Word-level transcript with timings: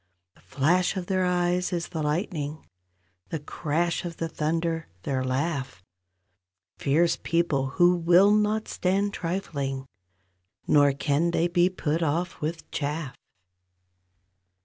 The 0.33 0.41
flash 0.41 0.97
of 0.97 1.05
their 1.05 1.25
eyes 1.25 1.71
is 1.71 1.89
the 1.89 2.01
lightning; 2.01 2.65
The 3.29 3.37
crash 3.37 4.03
of 4.03 4.17
the 4.17 4.27
thunder, 4.27 4.87
their 5.03 5.23
laugh; 5.23 5.83
Fierce 6.79 7.19
people 7.21 7.67
who 7.77 7.95
will 7.97 8.31
not 8.31 8.67
stand 8.67 9.13
trifling, 9.13 9.85
Nor 10.65 10.93
can 10.93 11.29
they 11.29 11.47
be 11.47 11.69
put 11.69 12.01
off 12.01 12.41
with 12.41 12.71
chaff. 12.71 13.15